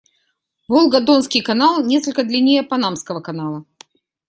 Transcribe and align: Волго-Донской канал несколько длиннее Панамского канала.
Волго-Донской 0.67 1.41
канал 1.41 1.83
несколько 1.85 2.23
длиннее 2.23 2.63
Панамского 2.63 3.21
канала. 3.21 3.65